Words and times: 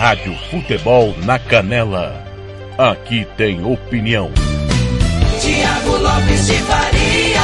Rádio 0.00 0.34
Futebol 0.50 1.14
na 1.26 1.38
Canela. 1.38 2.24
Aqui 2.78 3.26
tem 3.36 3.62
opinião. 3.62 4.32
Tiago 5.42 5.98
Lopes 5.98 6.46
de 6.46 6.54
Faria. 6.54 7.40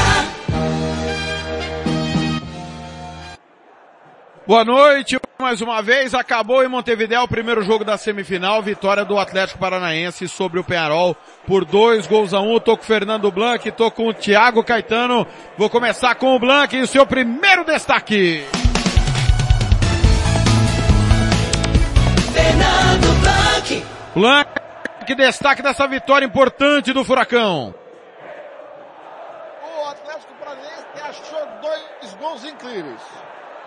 Boa 4.46 4.64
noite, 4.64 5.18
mais 5.38 5.60
uma 5.60 5.82
vez. 5.82 6.14
Acabou 6.14 6.64
em 6.64 6.68
Montevideo 6.68 7.20
o 7.20 7.28
primeiro 7.28 7.62
jogo 7.62 7.84
da 7.84 7.98
semifinal. 7.98 8.62
Vitória 8.62 9.04
do 9.04 9.18
Atlético 9.18 9.58
Paranaense 9.58 10.26
sobre 10.26 10.58
o 10.58 10.64
Penharol 10.64 11.14
por 11.46 11.62
dois 11.62 12.06
gols 12.06 12.32
a 12.32 12.40
um. 12.40 12.58
Tô 12.58 12.74
com 12.74 12.84
o 12.84 12.86
Fernando 12.86 13.30
Blanc, 13.30 13.70
tô 13.72 13.90
com 13.90 14.08
o 14.08 14.14
Thiago 14.14 14.64
Caetano. 14.64 15.26
Vou 15.58 15.68
começar 15.68 16.14
com 16.14 16.34
o 16.34 16.38
Blanc 16.38 16.74
e 16.74 16.80
o 16.80 16.86
seu 16.86 17.04
primeiro 17.04 17.66
destaque. 17.66 18.46
Que 25.06 25.14
destaque 25.14 25.60
dessa 25.60 25.86
vitória 25.86 26.24
importante 26.24 26.90
do 26.90 27.04
Furacão. 27.04 27.74
O 29.62 29.88
Atlético 29.90 30.32
Paranaense 30.36 30.86
achou 31.02 31.46
dois 31.60 32.14
gols 32.14 32.44
incríveis. 32.44 33.02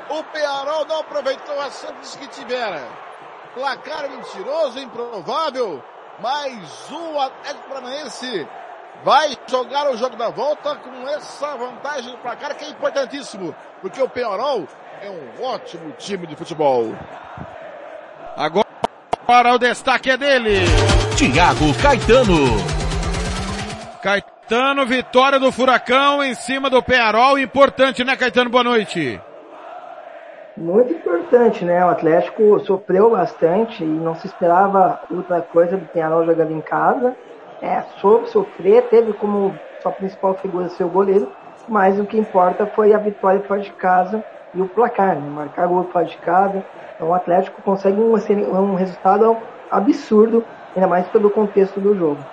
O 0.09 0.23
Pearol 0.23 0.85
não 0.85 1.01
aproveitou 1.01 1.61
as 1.61 1.79
chances 1.79 2.15
que 2.15 2.27
tivera. 2.29 2.81
Placar 3.53 4.09
mentiroso, 4.09 4.79
improvável, 4.79 5.83
mas 6.19 6.89
o 6.89 7.19
Atlético 7.19 7.69
Paranaense 7.69 8.47
vai 9.03 9.37
jogar 9.45 9.91
o 9.91 9.97
jogo 9.97 10.15
da 10.15 10.31
volta 10.31 10.75
com 10.77 11.07
essa 11.09 11.55
vantagem 11.57 12.11
do 12.11 12.17
placar 12.17 12.55
que 12.55 12.65
é 12.65 12.69
importantíssimo, 12.69 13.55
porque 13.81 14.01
o 14.01 14.09
Pearol 14.09 14.67
é 14.99 15.11
um 15.11 15.43
ótimo 15.43 15.91
time 15.91 16.25
de 16.25 16.35
futebol. 16.35 16.95
Agora 18.35 18.68
o 19.31 19.59
destaque 19.59 20.09
é 20.09 20.17
dele. 20.17 20.65
Tiago 21.15 21.71
Caetano. 21.79 22.47
Caetano, 24.01 24.87
vitória 24.87 25.39
do 25.39 25.51
Furacão 25.51 26.23
em 26.23 26.33
cima 26.33 26.67
do 26.67 26.81
Penharol. 26.81 27.37
Importante, 27.37 28.03
né, 28.03 28.15
Caetano? 28.15 28.49
Boa 28.49 28.63
noite. 28.63 29.21
Muito 30.57 30.93
importante, 30.93 31.63
né? 31.63 31.85
O 31.85 31.89
Atlético 31.89 32.59
sofreu 32.61 33.11
bastante 33.11 33.83
e 33.83 33.87
não 33.87 34.15
se 34.15 34.25
esperava 34.25 34.99
outra 35.11 35.41
coisa 35.41 35.77
do 35.77 35.85
Penharol 35.85 36.25
jogando 36.25 36.51
em 36.51 36.61
casa. 36.61 37.15
É, 37.61 37.83
soube 38.01 38.29
sofrer, 38.29 38.81
teve 38.89 39.13
como 39.13 39.55
sua 39.83 39.91
principal 39.91 40.33
figura 40.41 40.69
seu 40.69 40.89
goleiro, 40.89 41.31
mas 41.67 41.99
o 41.99 42.05
que 42.05 42.17
importa 42.17 42.65
foi 42.65 42.93
a 42.93 42.97
vitória 42.97 43.41
fora 43.41 43.61
de 43.61 43.71
casa 43.73 44.23
e 44.53 44.61
o 44.61 44.67
placar, 44.67 45.15
né? 45.15 45.29
Marcar 45.29 45.67
gol 45.67 45.89
fora 45.91 46.05
de 46.05 46.17
casa. 46.17 46.63
Então 46.95 47.09
o 47.09 47.13
Atlético 47.13 47.61
consegue 47.61 47.99
um, 47.99 48.13
um 48.13 48.75
resultado 48.75 49.37
absurdo, 49.71 50.43
ainda 50.75 50.87
mais 50.87 51.07
pelo 51.07 51.29
contexto 51.29 51.79
do 51.79 51.95
jogo. 51.95 52.23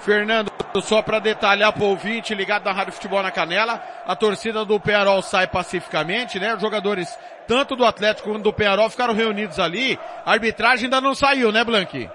Fernando, 0.00 0.50
só 0.82 1.02
para 1.02 1.18
detalhar 1.18 1.72
para 1.72 1.82
o 1.82 1.88
ouvinte 1.88 2.34
ligado 2.34 2.64
na 2.64 2.72
Rádio 2.72 2.92
Futebol 2.92 3.22
na 3.22 3.30
Canela, 3.30 3.82
a 4.06 4.16
torcida 4.16 4.64
do 4.64 4.80
Penharol 4.80 5.20
sai 5.20 5.46
pacificamente, 5.46 6.38
né? 6.38 6.54
Os 6.54 6.60
jogadores, 6.60 7.18
tanto 7.46 7.76
do 7.76 7.84
Atlético 7.84 8.30
quanto 8.30 8.42
do 8.42 8.52
Penharol, 8.52 8.88
ficaram 8.88 9.14
reunidos 9.14 9.58
ali. 9.58 9.98
A 10.24 10.32
arbitragem 10.32 10.84
ainda 10.86 11.00
não 11.00 11.14
saiu, 11.14 11.52
né, 11.52 11.62
Blanqui? 11.64 12.08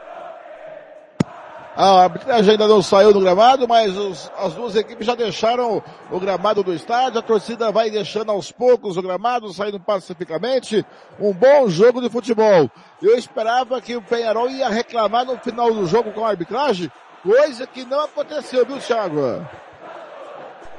A 1.75 2.03
arbitragem 2.03 2.51
ainda 2.51 2.67
não 2.67 2.81
saiu 2.81 3.11
do 3.11 3.19
gramado, 3.19 3.67
mas 3.67 3.97
os, 3.97 4.31
as 4.37 4.53
duas 4.53 4.75
equipes 4.77 5.05
já 5.05 5.13
deixaram 5.13 5.83
o 6.09 6.19
gramado 6.21 6.63
do 6.63 6.73
estádio. 6.73 7.19
A 7.19 7.21
torcida 7.21 7.69
vai 7.69 7.89
deixando 7.89 8.31
aos 8.31 8.49
poucos 8.49 8.95
o 8.95 9.01
gramado, 9.01 9.51
saindo 9.53 9.77
pacificamente. 9.77 10.85
Um 11.19 11.33
bom 11.33 11.67
jogo 11.67 12.01
de 12.01 12.09
futebol. 12.09 12.71
Eu 13.01 13.17
esperava 13.17 13.81
que 13.81 13.93
o 13.93 14.01
Penharol 14.01 14.49
ia 14.49 14.69
reclamar 14.69 15.25
no 15.25 15.37
final 15.37 15.73
do 15.73 15.85
jogo 15.85 16.13
com 16.13 16.25
a 16.25 16.29
arbitragem, 16.29 16.89
coisa 17.21 17.67
que 17.67 17.83
não 17.83 18.05
aconteceu, 18.05 18.65
viu, 18.65 18.77
Thiago? 18.77 19.45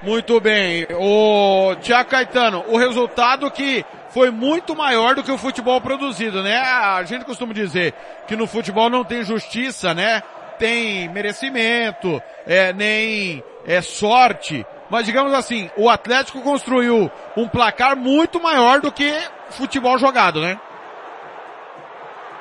Muito 0.02 0.40
bem. 0.40 0.86
O 0.98 1.74
Tiago 1.82 2.08
Caetano, 2.08 2.64
o 2.68 2.78
resultado 2.78 3.50
que 3.50 3.84
foi 4.10 4.30
muito 4.30 4.74
maior 4.74 5.14
do 5.14 5.22
que 5.22 5.32
o 5.32 5.36
futebol 5.36 5.78
produzido, 5.78 6.42
né? 6.42 6.58
A 6.58 7.02
gente 7.04 7.24
costuma 7.26 7.52
dizer 7.52 7.92
que 8.26 8.34
no 8.34 8.46
futebol 8.46 8.88
não 8.88 9.04
tem 9.04 9.22
justiça, 9.22 9.92
né? 9.92 10.22
Tem 10.59 11.09
merecimento, 11.09 12.22
é, 12.47 12.72
nem 12.72 13.43
é, 13.67 13.81
sorte. 13.81 14.67
Mas 14.89 15.06
digamos 15.06 15.34
assim, 15.34 15.71
o 15.77 15.89
Atlético 15.89 16.41
construiu 16.41 17.11
um 17.37 17.49
placar 17.49 17.97
muito 17.97 18.41
maior 18.41 18.81
do 18.81 18.93
que 18.93 19.12
futebol 19.50 19.99
jogado, 19.99 20.41
né? 20.41 20.59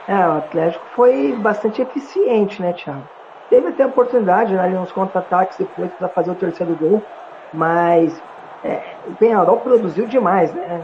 É, 0.07 0.27
o 0.27 0.37
Atlético 0.37 0.85
foi 0.95 1.33
bastante 1.33 1.81
eficiente, 1.81 2.61
né, 2.61 2.73
Thiago? 2.73 3.07
Teve 3.49 3.69
até 3.69 3.83
a 3.83 3.87
oportunidade 3.87 4.53
né, 4.53 4.61
ali 4.61 4.75
nos 4.75 4.91
contra-ataques 4.91 5.57
depois 5.57 5.91
para 5.93 6.07
fazer 6.09 6.31
o 6.31 6.35
terceiro 6.35 6.75
gol, 6.75 7.03
mas 7.53 8.21
é, 8.63 8.81
o 9.07 9.15
Penharol 9.15 9.57
produziu 9.57 10.07
demais, 10.07 10.53
né? 10.53 10.81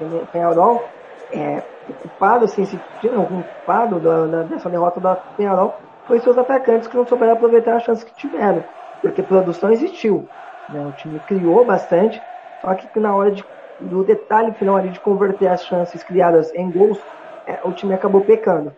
O 0.00 0.26
Penharol 0.26 0.84
é, 1.32 1.62
culpado, 2.02 2.44
assim, 2.44 2.64
se 2.64 2.78
culpado 3.00 4.00
da, 4.00 4.26
da, 4.26 4.42
dessa 4.44 4.68
derrota 4.68 5.00
do 5.00 5.16
Penharol 5.36 5.76
foi 6.06 6.20
seus 6.20 6.38
atacantes 6.38 6.88
que 6.88 6.96
não 6.96 7.06
souberam 7.06 7.32
aproveitar 7.32 7.76
as 7.76 7.82
chances 7.82 8.04
que 8.04 8.14
tiveram, 8.14 8.64
porque 9.00 9.22
produção 9.22 9.72
existiu. 9.72 10.28
Né? 10.68 10.86
O 10.86 10.92
time 10.92 11.18
criou 11.20 11.64
bastante, 11.64 12.20
só 12.60 12.74
que 12.74 12.98
na 12.98 13.14
hora 13.14 13.30
de, 13.30 13.44
do 13.80 14.04
detalhe 14.04 14.52
final 14.52 14.76
ali 14.76 14.90
de 14.90 15.00
converter 15.00 15.48
as 15.48 15.64
chances 15.64 16.02
criadas 16.02 16.52
em 16.54 16.70
gols, 16.70 16.98
é, 17.46 17.60
o 17.64 17.72
time 17.72 17.94
acabou 17.94 18.20
pecando. 18.20 18.74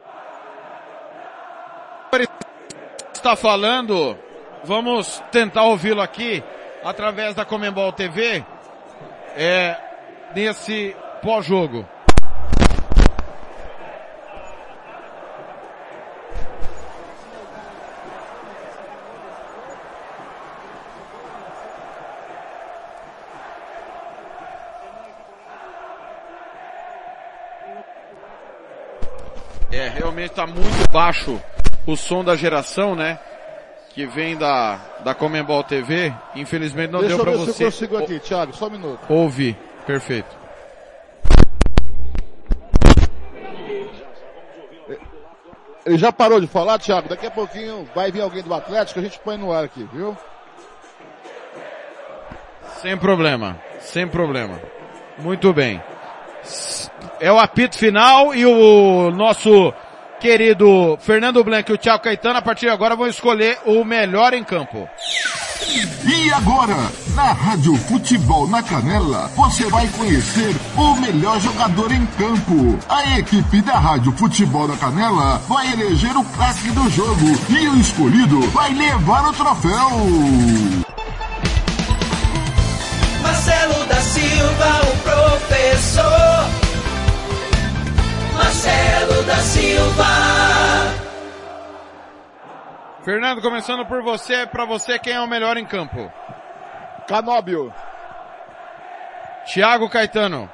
Está 3.13 3.35
falando, 3.35 4.17
vamos 4.65 5.23
tentar 5.31 5.65
ouvi-lo 5.65 6.01
aqui 6.01 6.43
através 6.85 7.35
da 7.35 7.45
Comembol 7.45 7.93
TV, 7.93 8.45
é, 9.37 9.77
nesse 10.35 10.97
pós-jogo. 11.23 11.85
É, 29.71 29.89
realmente 29.89 30.31
está 30.31 30.47
muito 30.47 30.91
baixo 30.91 31.41
o 31.87 31.97
som 31.97 32.25
da 32.25 32.35
geração, 32.37 32.95
né? 32.95 33.19
Que 33.91 34.07
vem 34.07 34.37
da, 34.37 34.77
da 35.05 35.15
Comembol 35.15 35.63
TV. 35.63 36.13
Infelizmente 36.35 36.91
não 36.91 37.01
Deixa 37.01 37.17
deu 37.17 37.25
para 37.25 37.33
eu 37.35 37.39
ver 37.41 37.47
você 37.47 37.53
se 37.53 37.63
eu 37.63 37.67
consigo 37.69 37.99
aqui, 37.99 38.19
Thiago, 38.21 38.55
só 38.55 38.67
um 38.67 38.71
minuto. 38.71 39.01
ouvir. 39.09 39.57
Perfeito. 39.87 40.37
Ele 45.85 45.97
já 45.97 46.13
parou 46.13 46.39
de 46.39 46.47
falar, 46.47 46.79
Thiago? 46.79 47.09
Daqui 47.09 47.27
a 47.27 47.31
pouquinho 47.31 47.89
vai 47.95 48.13
vir 48.13 48.21
alguém 48.21 48.43
do 48.43 48.53
Atlético, 48.53 49.01
a 49.01 49.03
gente 49.03 49.19
põe 49.21 49.39
no 49.39 49.51
ar 49.51 49.65
aqui, 49.65 49.89
viu? 49.91 50.17
Sem 52.83 52.97
problema. 52.97 53.59
Sem 53.81 54.07
problema. 54.07 54.61
Muito 55.19 55.53
bem. 55.53 55.83
É 57.21 57.33
o 57.33 57.39
apito 57.39 57.77
final 57.77 58.35
e 58.35 58.47
o 58.47 59.11
nosso 59.11 59.73
querido 60.21 60.97
Fernando 61.01 61.43
Blanc 61.43 61.71
e 61.71 61.75
o 61.75 61.79
Thiago 61.79 62.03
Caetano 62.03 62.39
a 62.39 62.43
partir 62.43 62.67
de 62.67 62.73
agora 62.73 62.97
vão 62.97 63.07
escolher 63.07 63.59
o 63.65 63.85
melhor 63.85 64.35
em 64.35 64.45
campo. 64.45 64.89
E 66.05 66.33
agora, 66.33 66.77
na 67.15 67.33
Rádio 67.33 67.77
Futebol 67.77 68.49
na 68.49 68.63
Canela, 68.63 69.31
você 69.37 69.65
vai 69.67 69.87
conhecer 69.89 70.55
o 70.77 70.95
melhor 70.97 71.39
jogador 71.41 71.93
em 71.93 72.07
campo. 72.07 72.79
A 72.89 73.19
equipe 73.19 73.61
da 73.63 73.79
Rádio 73.79 74.13
Futebol 74.13 74.67
na 74.67 74.77
Canela 74.77 75.39
vai 75.49 75.73
eleger 75.73 76.17
o 76.17 76.25
craque 76.25 76.71
do 76.71 76.89
jogo 76.91 77.27
e 77.51 77.69
o 77.69 77.77
escolhido 77.77 78.41
vai 78.51 78.73
levar 78.73 79.29
o 79.29 79.33
troféu. 79.33 79.91
Marcelo 83.23 83.85
da 83.87 84.01
Silva, 84.01 84.81
o 84.85 84.97
professor. 85.03 86.18
Da 89.27 89.37
Silva. 89.37 90.05
Fernando, 93.03 93.41
começando 93.41 93.87
por 93.87 94.03
você, 94.03 94.47
para 94.47 94.65
você 94.65 94.99
quem 94.99 95.15
é 95.15 95.21
o 95.21 95.27
melhor 95.27 95.57
em 95.57 95.65
campo? 95.65 96.11
Canóbio. 97.07 97.73
Thiago 99.47 99.89
Caetano. 99.89 100.51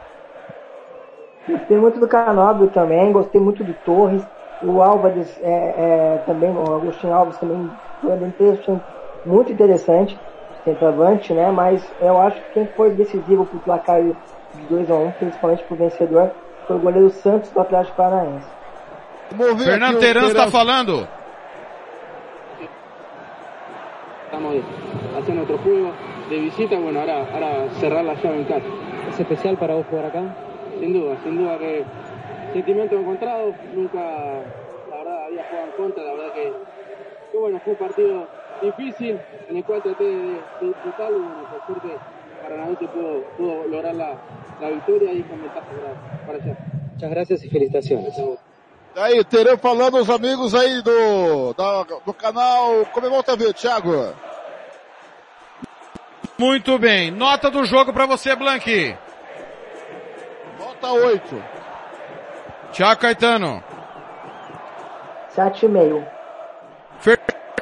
Gostei 1.48 1.76
muito 1.76 1.98
do 1.98 2.08
Canóbio 2.08 2.68
também, 2.68 3.12
gostei 3.12 3.40
muito 3.40 3.62
do 3.64 3.74
Torres. 3.84 4.22
O 4.62 4.80
Álvares 4.80 5.28
é, 5.42 5.74
é, 5.76 6.22
também, 6.24 6.50
o 6.50 6.74
Agostinho 6.74 7.12
Alves 7.12 7.36
também 7.38 7.70
foi 8.00 8.12
um 8.12 8.30
texto 8.30 8.80
muito 9.26 9.52
interessante, 9.52 10.18
centroavante, 10.64 11.32
né? 11.32 11.50
Mas 11.50 11.84
eu 12.00 12.18
acho 12.20 12.40
que 12.40 12.52
quem 12.52 12.66
foi 12.68 12.90
decisivo 12.90 13.44
pro 13.46 13.58
placar 13.58 14.00
de 14.00 14.14
2 14.70 14.90
a 14.90 14.94
1 14.94 15.06
um, 15.06 15.10
principalmente 15.10 15.64
pro 15.64 15.76
vencedor, 15.76 16.30
foi 16.66 16.76
o 16.76 16.78
goleiro 16.78 17.10
Santos 17.10 17.50
do 17.50 17.60
Atlético 17.60 17.96
Paranaense. 17.96 18.48
Fernando 19.64 19.98
Teran 19.98 20.26
está 20.26 20.50
falando. 20.50 21.06
Estamos 24.24 24.56
haciendo 25.18 25.42
otro 25.42 25.58
juego 25.58 25.92
de 26.28 26.38
visita, 26.38 26.78
bueno, 26.78 27.00
ahora, 27.00 27.26
ahora 27.32 27.68
cerrar 27.80 28.04
la 28.04 28.14
llave 28.14 28.38
en 28.38 28.44
casa. 28.44 28.66
¿Es 29.10 29.20
especial 29.20 29.56
para 29.56 29.74
vos 29.74 29.86
jugar 29.88 30.06
acá? 30.06 30.22
Sin 30.80 30.92
duda, 30.92 31.16
sin 31.22 31.36
duda 31.38 31.58
que 31.58 31.84
sentimiento 32.52 32.96
encontrado, 32.96 33.54
nunca, 33.74 34.00
la 34.90 34.96
verdad, 34.96 35.24
había 35.26 35.44
jugado 35.44 35.66
en 35.66 35.72
contra, 35.72 36.02
la 36.02 36.12
verdad 36.12 36.32
que, 36.34 36.52
que 37.30 37.38
bueno, 37.38 37.60
fue 37.62 37.72
un 37.74 37.78
partido 37.78 38.26
difícil 38.62 39.18
en 39.48 39.56
el 39.56 39.64
cual 39.64 39.82
traté 39.82 40.04
de, 40.04 40.40
disfrutarlo 40.60 41.18
y 41.18 41.20
bueno, 41.20 41.44
por 41.50 41.66
suerte 41.66 41.98
Paranaense 42.42 42.88
pudo, 42.88 43.22
pudo 43.36 43.66
lograr 43.68 43.94
la, 43.94 44.16
la 44.64 44.70
victoria 44.70 45.12
ventaja 45.12 45.60
para, 45.60 46.16
para 46.26 46.34
allá. 46.42 46.56
Muchas 46.92 47.10
gracias 47.10 47.44
e 47.44 47.50
felicitações. 47.50 48.38
Aí, 48.96 49.24
Terão 49.24 49.58
falando 49.58 49.98
os 49.98 50.08
amigos 50.08 50.54
aí 50.54 50.80
do, 50.80 51.52
da, 51.54 51.82
do 51.82 52.14
canal 52.14 52.86
Comemol 52.86 53.22
TV, 53.22 53.52
Thiago. 53.52 54.14
Muito 56.38 56.78
bem. 56.78 57.10
Nota 57.10 57.50
do 57.50 57.64
jogo 57.64 57.92
para 57.92 58.06
você, 58.06 58.34
Blanqui. 58.34 58.96
Nota 60.58 60.92
8. 60.92 61.44
Thiago 62.72 63.00
Caetano. 63.00 63.62
7,5. 65.36 66.06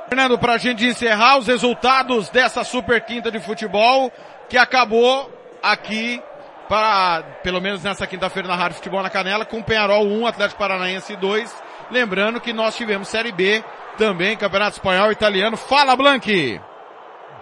Fernando, 0.09 0.39
para 0.39 0.53
a 0.55 0.59
gente 0.59 0.85
encerrar 0.87 1.39
os 1.39 1.47
resultados 1.47 2.29
dessa 2.29 2.63
super 2.65 3.01
quinta 3.01 3.31
de 3.31 3.41
futebol 3.41 4.13
que 4.49 4.59
acabou 4.59 5.31
aqui 5.63 6.23
para, 6.69 7.23
pelo 7.43 7.61
menos 7.61 7.83
nessa 7.83 8.07
quinta-feira 8.07 8.49
na 8.49 8.57
Rádio 8.57 8.77
Futebol 8.77 9.03
na 9.03 9.11
Canela, 9.11 9.45
com 9.45 9.63
Penharol 9.63 10.07
1, 10.07 10.27
Atlético 10.27 10.59
Paranaense 10.59 11.17
2. 11.17 11.63
Lembrando 11.91 12.41
que 12.41 12.53
nós 12.53 12.77
tivemos 12.77 13.09
Série 13.09 13.33
B 13.33 13.63
também, 13.99 14.37
Campeonato 14.37 14.77
Espanhol 14.77 15.11
e 15.11 15.13
Italiano. 15.13 15.57
Fala, 15.57 15.95
Blanqui! 15.95 16.61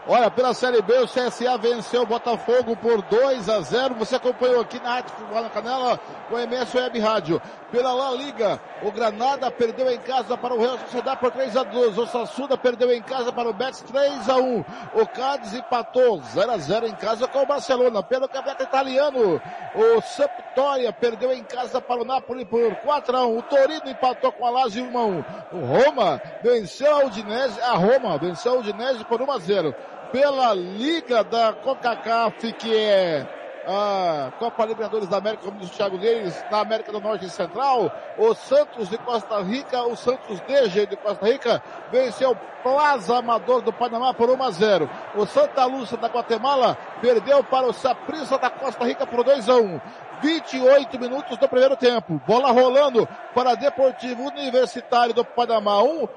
Olha, 0.06 0.30
pela 0.30 0.54
Série 0.54 0.80
B, 0.80 0.98
o 0.98 1.06
CSA 1.06 1.58
venceu 1.58 2.02
o 2.02 2.06
Botafogo 2.06 2.74
por 2.74 3.02
2 3.02 3.48
a 3.48 3.60
0. 3.60 3.94
Você 3.96 4.16
acompanhou 4.16 4.60
aqui 4.60 4.80
na 4.80 4.94
Rádio 4.94 5.10
Futebol 5.10 5.42
na 5.42 5.50
Canela, 5.50 6.00
o 6.30 6.38
MS 6.38 6.76
Web 6.76 6.98
Rádio. 6.98 7.42
Pela 7.70 7.92
La 7.92 8.10
Liga, 8.12 8.58
o 8.82 8.90
Granada 8.90 9.50
perdeu 9.50 9.88
em 9.90 9.98
casa 9.98 10.36
para 10.36 10.54
o 10.54 10.58
Real 10.58 10.78
Sociedade 10.78 11.20
por 11.20 11.30
3 11.30 11.56
a 11.56 11.62
2. 11.62 11.98
O 11.98 12.06
Sassuda 12.06 12.56
perdeu 12.56 12.92
em 12.92 13.02
casa 13.02 13.30
para 13.30 13.48
o 13.48 13.52
Betis 13.52 13.82
3 13.82 14.28
a 14.28 14.36
1. 14.36 14.64
O 14.94 15.06
Cádiz 15.06 15.54
empatou 15.54 16.20
0 16.20 16.50
a 16.50 16.58
0 16.58 16.86
em 16.86 16.94
casa 16.94 17.28
com 17.28 17.42
o 17.42 17.46
Barcelona. 17.46 18.02
Pelo 18.02 18.28
Campeonato 18.28 18.64
Italiano, 18.64 19.40
o 19.74 20.00
Sampdoria 20.00 20.92
perdeu 20.92 21.32
em 21.32 21.44
casa 21.44 21.80
para 21.80 22.00
o 22.00 22.04
Napoli 22.04 22.44
por 22.44 22.74
4 22.76 23.16
a 23.16 23.26
1. 23.26 23.38
O 23.38 23.42
Torino 23.42 23.82
empatou 23.86 24.32
com 24.32 24.46
a 24.46 24.50
Lazio 24.50 24.84
1 24.84 24.98
a 24.98 25.04
1. 25.04 25.24
O 25.52 25.60
Roma 25.66 26.20
venceu 26.42 26.92
a 26.92 27.04
Udinese, 27.04 27.60
a 27.60 27.74
Roma 27.74 28.18
venceu 28.18 28.54
a 28.54 28.56
Udinese 28.56 29.04
por 29.04 29.22
1 29.22 29.30
a 29.30 29.38
0 29.38 29.74
pela 30.12 30.54
Liga 30.54 31.22
da 31.24 31.52
CONCACAF, 31.52 32.52
que 32.54 32.74
é 32.76 33.26
a 33.66 34.32
Copa 34.38 34.64
Libertadores 34.64 35.08
da 35.08 35.18
América, 35.18 35.44
como 35.44 35.58
diz 35.58 35.70
o 35.70 35.72
Thiago 35.72 35.98
Neves, 35.98 36.44
na 36.50 36.60
América 36.60 36.90
do 36.90 37.00
Norte 37.00 37.26
e 37.26 37.30
Central, 37.30 37.92
o 38.18 38.34
Santos 38.34 38.88
de 38.88 38.98
Costa 38.98 39.40
Rica, 39.42 39.82
o 39.82 39.96
Santos 39.96 40.40
DG 40.40 40.86
de 40.86 40.96
Costa 40.96 41.26
Rica, 41.26 41.62
venceu 41.92 42.32
o 42.32 42.36
Plaza 42.62 43.18
Amador 43.18 43.62
do 43.62 43.72
Panamá 43.72 44.12
por 44.12 44.30
1 44.30 44.42
a 44.42 44.50
0. 44.50 44.90
O 45.14 45.26
Santa 45.26 45.64
Lúcia 45.66 45.96
da 45.96 46.08
Guatemala 46.08 46.76
perdeu 47.00 47.42
para 47.44 47.66
o 47.66 47.72
Saprissa 47.72 48.38
da 48.38 48.50
Costa 48.50 48.84
Rica 48.84 49.06
por 49.06 49.22
2 49.22 49.48
a 49.48 49.56
1. 49.56 49.80
28 50.22 50.98
minutos 50.98 51.38
do 51.38 51.48
primeiro 51.48 51.76
tempo. 51.76 52.20
Bola 52.26 52.50
rolando 52.50 53.08
para 53.34 53.54
Deportivo 53.54 54.24
Universitário 54.24 55.14
do 55.14 55.24
Panamá 55.24 55.82
1, 55.82 56.08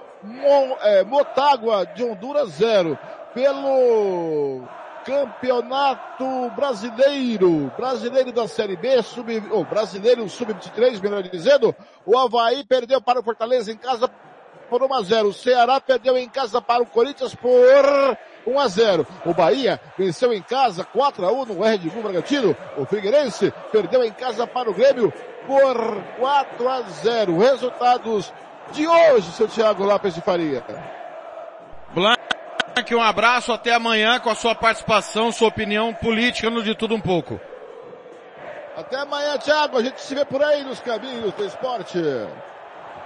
é, 0.82 1.04
Motagua 1.04 1.86
de 1.86 2.04
Honduras 2.04 2.50
0 2.52 2.98
pelo 3.34 4.62
Campeonato 5.06 6.50
Brasileiro, 6.56 7.72
brasileiro 7.76 8.32
da 8.32 8.48
Série 8.48 8.78
B, 8.78 9.02
sub, 9.02 9.44
ou 9.52 9.66
brasileiro 9.66 10.28
sub-23, 10.30 11.02
melhor 11.02 11.24
dizendo, 11.24 11.76
o 12.06 12.18
Havaí 12.18 12.64
perdeu 12.64 13.02
para 13.02 13.20
o 13.20 13.24
Fortaleza 13.24 13.72
em 13.72 13.78
casa 13.78 14.10
por 14.70 14.82
1 14.82 14.94
a 14.94 15.02
0. 15.04 15.28
O 15.28 15.34
Ceará 15.34 15.80
perdeu 15.80 16.18
em 16.18 16.28
casa 16.30 16.62
para 16.62 16.82
o 16.82 16.86
Corinthians 16.86 17.36
por 17.36 18.18
1 18.48 18.60
a 18.60 18.68
0. 18.68 19.08
O 19.26 19.34
Bahia 19.34 19.80
venceu 19.98 20.34
em 20.34 20.42
casa 20.42 20.84
4 20.84 21.26
a 21.26 21.32
1 21.32 21.46
no 21.46 21.62
Red 21.62 21.80
Bull 21.80 22.04
Bragantino. 22.04 22.56
O 22.78 22.86
Figueirense 22.86 23.54
perdeu 23.72 24.04
em 24.04 24.12
casa 24.12 24.48
para 24.48 24.70
o 24.70 24.74
Grêmio 24.74 25.12
por 25.46 26.04
4 26.18 26.70
a 26.70 26.82
0. 26.82 27.38
Resultados 27.38 28.34
de 28.72 28.88
hoje, 28.88 29.32
seu 29.34 29.48
Thiago 29.48 29.84
Lopes 29.84 30.16
de 30.16 30.22
Faria. 30.22 30.64
Aqui 32.76 32.96
um 32.96 33.02
abraço, 33.02 33.54
até 33.54 33.72
amanhã 33.72 34.20
com 34.20 34.32
a 34.32 34.36
sua 34.36 34.56
participação, 34.56 35.32
sua 35.32 35.48
opinião 35.48 35.94
política 35.94 36.50
no 36.50 36.64
de 36.64 36.74
tudo 36.74 36.96
um 36.96 37.00
pouco. 37.00 37.40
Até 38.76 38.98
amanhã, 38.98 39.38
Thiago. 39.38 39.78
A 39.78 39.84
gente 39.84 40.02
se 40.02 40.16
vê 40.16 40.26
por 40.26 40.44
aí 40.44 40.64
nos 40.64 40.80
caminhos 40.80 41.32
do 41.34 41.46
esporte. 41.46 42.00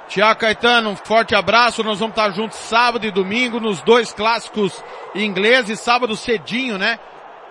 Tiago 0.07 0.39
Caetano, 0.39 0.91
um 0.91 0.95
forte 0.95 1.35
abraço. 1.35 1.83
Nós 1.83 1.99
vamos 1.99 2.15
estar 2.15 2.31
juntos 2.31 2.57
sábado 2.57 3.05
e 3.05 3.11
domingo 3.11 3.59
nos 3.59 3.81
dois 3.81 4.13
clássicos 4.13 4.81
ingleses. 5.13 5.81
Sábado 5.81 6.15
cedinho, 6.15 6.77
né? 6.77 6.97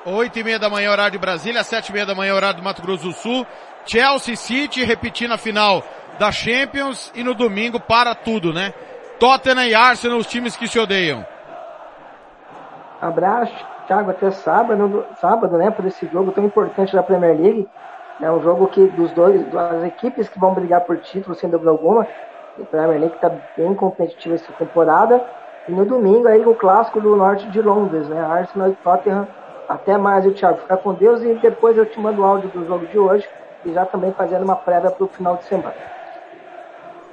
Oito 0.07 0.39
e 0.39 0.43
meia 0.43 0.59
da 0.59 0.71
manhã, 0.71 0.91
horário 0.91 1.13
de 1.13 1.19
Brasília. 1.19 1.63
Sete 1.63 1.91
e 1.91 1.93
meia 1.93 2.07
da 2.07 2.15
manhã, 2.15 2.35
horário 2.35 2.57
do 2.57 2.65
Mato 2.65 2.81
Grosso 2.81 3.05
do 3.05 3.13
Sul. 3.13 3.47
Chelsea 3.85 4.37
City, 4.37 4.83
repetindo 4.83 5.33
a 5.33 5.39
final 5.39 5.85
da 6.19 6.33
Champions. 6.33 7.13
E 7.15 7.23
no 7.23 7.35
domingo, 7.35 7.79
para 7.79 8.15
tudo, 8.15 8.55
né? 8.55 8.73
Tottenham 9.21 9.67
e 9.67 9.75
Arsenal, 9.75 10.17
os 10.17 10.27
times 10.27 10.57
que 10.57 10.67
se 10.67 10.79
odeiam. 10.79 11.36
Abraço, 13.01 13.55
Thiago, 13.87 14.11
até 14.11 14.31
sábado, 14.31 15.05
sábado, 15.21 15.57
né, 15.59 15.71
por 15.71 15.85
esse 15.85 16.07
jogo 16.07 16.33
tão 16.33 16.45
importante 16.45 16.95
da 16.95 17.03
Premier 17.03 17.37
League. 17.37 17.69
É 18.21 18.31
um 18.31 18.41
jogo 18.41 18.67
que 18.69 18.87
dos 18.89 19.13
dois, 19.13 19.47
das 19.53 19.85
equipes 19.85 20.29
que 20.29 20.39
vão 20.39 20.55
brigar 20.55 20.81
por 20.83 20.97
título, 20.99 21.35
sem 21.35 21.51
dúvida 21.51 21.71
alguma. 21.71 22.07
A 22.59 22.65
Premier 22.65 23.01
League 23.01 23.17
está 23.17 23.31
bem 23.57 23.75
competitiva 23.75 24.37
essa 24.37 24.51
temporada. 24.55 25.23
E 25.69 25.73
no 25.73 25.85
domingo 25.85 26.27
aí 26.27 26.45
o 26.47 26.55
clássico 26.55 27.01
do 27.01 27.15
norte 27.15 27.47
de 27.51 27.61
Londres, 27.61 28.09
né? 28.09 28.21
Arsenal 28.21 28.71
e 28.71 28.75
Tottenham. 28.77 29.29
Até 29.69 29.99
mais, 29.99 30.25
o 30.25 30.31
Thiago. 30.31 30.59
Fica 30.59 30.77
com 30.77 30.95
Deus 30.95 31.23
e 31.23 31.35
depois 31.35 31.77
eu 31.77 31.85
te 31.85 32.01
mando 32.01 32.23
o 32.23 32.25
áudio 32.25 32.49
do 32.49 32.67
jogo 32.67 32.87
de 32.87 32.99
hoje 32.99 33.29
e 33.65 33.73
já 33.73 33.85
também 33.85 34.13
fazendo 34.13 34.45
uma 34.45 34.57
prévia 34.57 34.91
para 34.91 35.05
o 35.05 35.09
final 35.09 35.37
de 35.37 35.45
semana. 35.45 35.75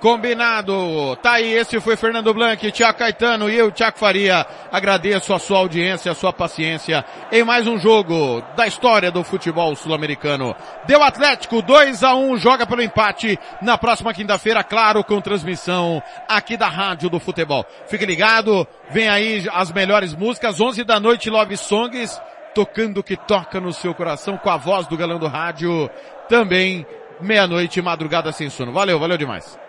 Combinado. 0.03 1.15
Tá 1.21 1.35
aí, 1.35 1.53
esse 1.53 1.79
foi 1.79 1.95
Fernando 1.95 2.33
Blanc, 2.33 2.69
Tiago 2.73 2.97
Caetano 2.97 3.49
e 3.49 3.55
eu, 3.55 3.71
Tiago 3.71 3.97
Faria. 3.97 4.45
Agradeço 4.69 5.33
a 5.33 5.39
sua 5.39 5.59
audiência, 5.59 6.11
a 6.11 6.15
sua 6.15 6.33
paciência 6.33 7.05
em 7.31 7.41
mais 7.41 7.67
um 7.67 7.79
jogo 7.79 8.43
da 8.53 8.67
história 8.67 9.09
do 9.09 9.23
futebol 9.23 9.73
sul-americano. 9.77 10.53
Deu 10.85 11.01
Atlético 11.01 11.61
2 11.61 12.03
a 12.03 12.15
1 12.15 12.35
joga 12.35 12.67
pelo 12.67 12.81
empate 12.81 13.39
na 13.61 13.77
próxima 13.77 14.13
quinta-feira, 14.13 14.61
claro, 14.61 15.05
com 15.05 15.21
transmissão 15.21 16.03
aqui 16.27 16.57
da 16.57 16.67
Rádio 16.67 17.09
do 17.09 17.17
Futebol. 17.17 17.65
Fique 17.87 18.05
ligado, 18.05 18.67
vem 18.89 19.07
aí 19.07 19.47
as 19.53 19.71
melhores 19.71 20.13
músicas, 20.13 20.59
11 20.59 20.83
da 20.83 20.99
noite, 20.99 21.29
Love 21.29 21.55
Songs, 21.55 22.21
tocando 22.53 22.97
o 22.97 23.03
que 23.03 23.15
toca 23.15 23.57
no 23.61 23.71
seu 23.71 23.93
coração 23.93 24.35
com 24.35 24.49
a 24.49 24.57
voz 24.57 24.85
do 24.85 24.97
galão 24.97 25.17
do 25.17 25.27
rádio. 25.27 25.89
Também 26.27 26.85
meia-noite, 27.21 27.81
madrugada 27.81 28.33
sem 28.33 28.49
sono. 28.49 28.73
Valeu, 28.73 28.99
valeu 28.99 29.17
demais. 29.17 29.62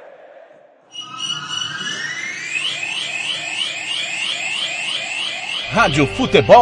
Rádio 5.75 6.07
Futebol 6.07 6.55